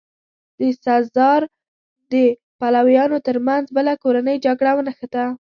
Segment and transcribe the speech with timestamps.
[0.59, 1.41] د سزار
[2.11, 2.13] د
[2.59, 5.25] پلویانو ترمنځ بله کورنۍ جګړه ونښته.